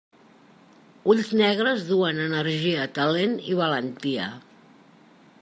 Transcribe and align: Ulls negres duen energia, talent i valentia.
Ulls 1.13 1.29
negres 1.41 1.83
duen 1.91 2.23
energia, 2.25 2.89
talent 2.97 3.37
i 3.53 3.61
valentia. 3.61 4.29